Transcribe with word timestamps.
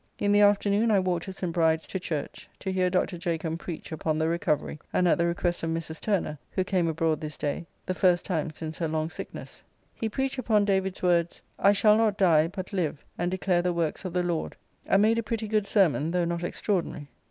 In 0.17 0.31
the 0.31 0.41
afternoon 0.41 0.89
I 0.89 0.97
walked 0.99 1.25
to 1.25 1.31
St. 1.31 1.53
Bride's 1.53 1.85
to 1.85 1.99
church, 1.99 2.49
to 2.57 2.71
hear 2.71 2.89
Dr. 2.89 3.19
Jacomb 3.19 3.59
preach 3.59 3.91
upon 3.91 4.17
the 4.17 4.27
recovery, 4.27 4.79
and 4.91 5.07
at 5.07 5.19
the 5.19 5.27
request 5.27 5.61
of 5.61 5.69
Mrs. 5.69 6.01
Turner, 6.01 6.39
who 6.49 6.63
came 6.63 6.87
abroad 6.87 7.21
this 7.21 7.37
day, 7.37 7.67
the 7.85 7.93
first 7.93 8.25
time 8.25 8.49
since 8.49 8.79
her 8.79 8.87
long 8.87 9.11
sickness. 9.11 9.61
He 9.93 10.09
preached 10.09 10.39
upon 10.39 10.65
David's 10.65 11.03
words, 11.03 11.43
"I 11.59 11.73
shall 11.73 11.97
not 11.97 12.17
die, 12.17 12.47
but 12.47 12.73
live, 12.73 13.05
and 13.15 13.29
declare 13.29 13.61
the 13.61 13.73
works 13.73 14.03
of 14.03 14.13
the 14.13 14.23
Lord," 14.23 14.55
and 14.87 15.03
made 15.03 15.19
a 15.19 15.23
pretty 15.23 15.47
good 15.47 15.67
sermon, 15.67 16.09
though 16.09 16.25
not 16.25 16.43
extraordinary. 16.43 17.07